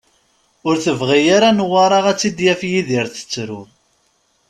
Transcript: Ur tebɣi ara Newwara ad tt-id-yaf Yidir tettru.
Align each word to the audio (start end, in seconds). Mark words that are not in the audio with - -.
Ur 0.67 0.75
tebɣi 0.83 1.19
ara 1.35 1.49
Newwara 1.51 1.99
ad 2.11 2.17
tt-id-yaf 2.17 2.61
Yidir 2.71 3.05
tettru. 3.13 3.61